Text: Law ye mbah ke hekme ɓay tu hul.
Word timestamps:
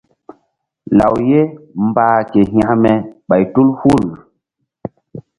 Law 0.97 1.15
ye 1.29 1.41
mbah 1.87 2.17
ke 2.31 2.41
hekme 2.53 2.91
ɓay 3.27 3.43
tu 3.53 3.61
hul. 3.79 4.05